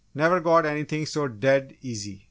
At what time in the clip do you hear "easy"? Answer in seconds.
1.83-2.19